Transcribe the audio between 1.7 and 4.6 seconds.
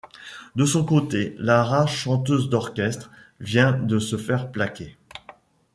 chanteuse d'orchestre, vient de se faire